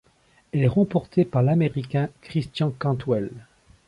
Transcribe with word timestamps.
Elle 0.51 0.63
est 0.63 0.67
remportée 0.67 1.25
par 1.25 1.43
l'Américain 1.43 2.09
Christian 2.23 2.73
Cantwell. 2.79 3.29